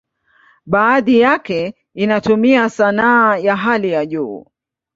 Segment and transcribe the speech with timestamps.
[0.65, 4.47] Baadhi yake inatumia sanaa ya hali ya juu.